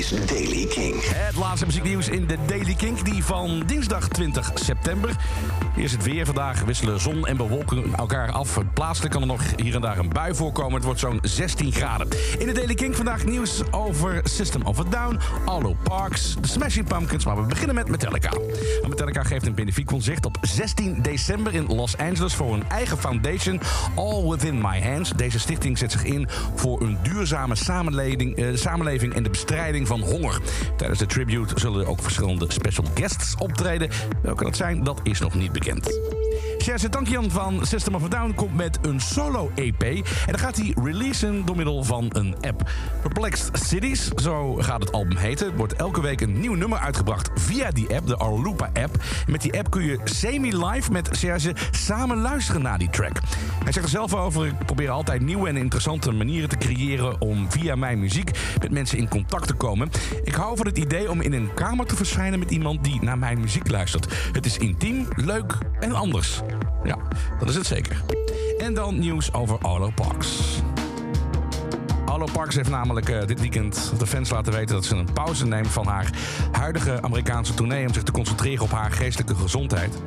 [0.00, 0.94] is Daily King.
[1.04, 5.16] Het laatste muzieknieuws in de Daily Kink, die van dinsdag 20 september.
[5.76, 6.26] Is het weer.
[6.26, 8.58] Vandaag wisselen zon en bewolking elkaar af.
[8.74, 10.74] Plaatselijk kan er nog hier en daar een bui voorkomen.
[10.74, 12.08] Het wordt zo'n 16 graden.
[12.38, 16.86] In de Daily Kink vandaag nieuws over System of a Down, Allo Parks, de Smashing
[16.86, 17.24] Pumpkins.
[17.24, 18.30] Maar we beginnen met Metallica.
[18.88, 23.60] Metallica geeft een benefiek concert op 16 december in Los Angeles voor een eigen foundation,
[23.94, 25.12] All Within My Hands.
[25.16, 30.00] Deze stichting zet zich in voor een duurzame samenleving, eh, samenleving en de bestrijding van
[30.00, 30.40] honger.
[30.76, 33.90] Tijdens de tribute zullen er ook verschillende special guests optreden.
[34.22, 35.98] Welke dat zijn, dat is nog niet bekend.
[36.62, 39.82] Sherze Tankian van System of a Down komt met een solo-EP.
[39.82, 42.70] En dan gaat hij releasen door middel van een app.
[43.02, 45.56] Perplexed Cities, zo gaat het album heten.
[45.56, 49.02] Wordt elke week een nieuw nummer uitgebracht via die app, de Arlupa-app.
[49.26, 53.20] Met die app kun je semi-live met Serge samen luisteren naar die track.
[53.62, 57.20] Hij zegt er zelf over, ik probeer altijd nieuwe en interessante manieren te creëren...
[57.20, 58.30] om via mijn muziek
[58.60, 59.90] met mensen in contact te komen.
[60.24, 63.18] Ik hou van het idee om in een kamer te verschijnen met iemand die naar
[63.18, 64.14] mijn muziek luistert.
[64.32, 66.40] Het is intiem, leuk en anders.
[66.84, 66.96] Ja,
[67.38, 68.02] dat is het zeker.
[68.58, 70.60] En dan nieuws over Arlo Parks.
[72.04, 75.46] Arlo Parks heeft namelijk uh, dit weekend de fans laten weten dat ze een pauze
[75.46, 76.10] neemt van haar
[76.52, 80.02] huidige Amerikaanse tournee om zich te concentreren op haar geestelijke gezondheid.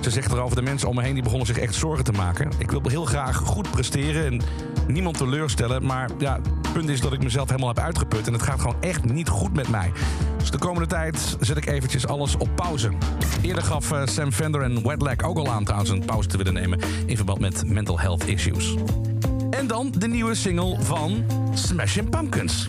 [0.00, 2.50] Ze zegt erover, de mensen om me heen die begonnen zich echt zorgen te maken.
[2.58, 4.40] Ik wil heel graag goed presteren en
[4.86, 5.86] niemand teleurstellen.
[5.86, 8.26] Maar ja, het punt is dat ik mezelf helemaal heb uitgeput.
[8.26, 9.92] En het gaat gewoon echt niet goed met mij.
[10.38, 12.90] Dus de komende tijd zet ik eventjes alles op pauze.
[13.42, 16.54] Eerder gaf uh, Sam Fender en Wetlag ook al aan trouwens een pauze te willen
[16.54, 16.80] nemen...
[17.06, 18.74] in verband met mental health issues.
[19.50, 22.68] En dan de nieuwe single van Smashing Pumpkins.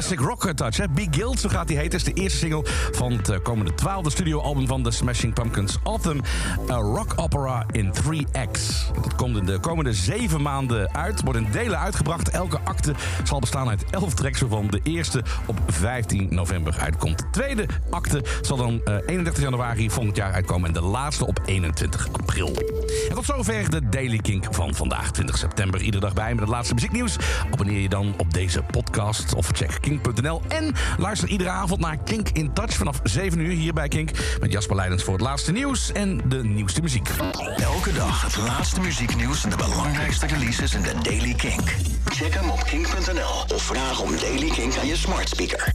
[0.00, 0.76] Classic rock touch.
[0.76, 0.88] Hè?
[0.88, 1.98] Big Guild, zo gaat hij heten.
[1.98, 5.76] is de eerste single van het eh, komende twaalfde studioalbum van de Smashing Pumpkins.
[5.82, 6.22] Autumn,
[6.70, 8.90] a rock opera in 3 acts.
[9.02, 11.22] Dat komt in de komende zeven maanden uit.
[11.22, 12.28] Wordt in delen uitgebracht.
[12.28, 12.94] Elke acte
[13.24, 17.18] zal bestaan uit elf tracks, waarvan de eerste op 15 november uitkomt.
[17.18, 20.68] De tweede acte zal dan 31 eh, januari volgend jaar uitkomen.
[20.68, 22.54] En de laatste op 21 april.
[23.08, 25.80] En tot zover de Daily Kink van vandaag, 20 september.
[25.80, 27.16] Iedere dag bij met het laatste muzieknieuws.
[27.50, 29.70] Abonneer je dan op deze podcast of check
[30.48, 34.10] En luister iedere avond naar Kink in Touch vanaf 7 uur hier bij Kink.
[34.40, 37.08] Met Jasper Leidens voor het laatste nieuws en de nieuwste muziek.
[37.56, 41.76] Elke dag het laatste muzieknieuws en de belangrijkste releases in de Daily Kink.
[42.04, 45.68] Check hem op kink.nl of vraag om Daily Kink aan je smart speaker.